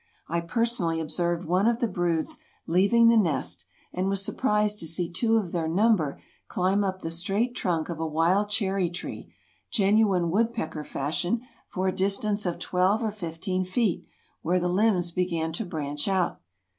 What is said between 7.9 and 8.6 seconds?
a wild